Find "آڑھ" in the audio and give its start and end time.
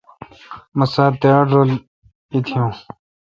1.37-1.49